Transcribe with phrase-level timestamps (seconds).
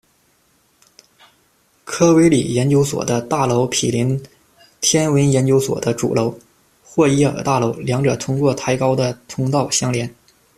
[1.85, 4.19] 科维理研究所的大楼毗邻
[4.79, 6.35] 天文研究所的主楼——
[6.81, 10.11] 霍伊尔大楼，两者通过抬高的通道相连。